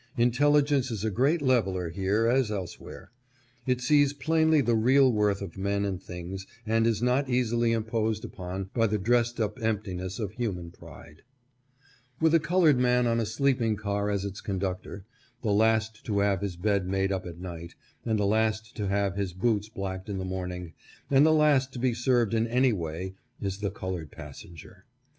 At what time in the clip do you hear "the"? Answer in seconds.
4.59-4.73, 8.87-8.97, 15.43-15.51, 18.17-18.25, 20.17-20.25, 21.23-21.31, 23.59-23.69